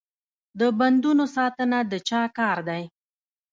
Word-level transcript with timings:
د 0.59 0.61
بندونو 0.79 1.25
ساتنه 1.35 1.77
د 1.91 1.93
چا 2.09 2.21
کار 2.37 2.57
دی؟ 2.69 2.83